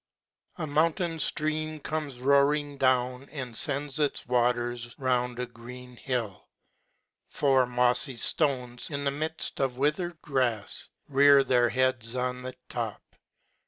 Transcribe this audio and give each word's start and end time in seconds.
A 0.55 0.65
mountain 0.65 1.19
ftream 1.19 1.83
comes 1.83 2.19
roaring 2.21 2.79
down, 2.79 3.29
and 3.31 3.55
fends 3.55 3.99
its 3.99 4.25
waters 4.25 4.95
round 4.97 5.37
a 5.37 5.45
green 5.45 5.95
hill. 5.95 6.47
Four 7.29 7.67
mofly 7.67 8.15
ftones, 8.15 8.89
in 8.89 9.03
the 9.03 9.11
midft 9.11 9.59
of 9.59 9.77
withered 9.77 10.19
grafs, 10.19 10.89
rear 11.07 11.43
their 11.43 11.69
heads 11.69 12.15
on 12.15 12.41
the 12.41 12.55
top. 12.67 13.15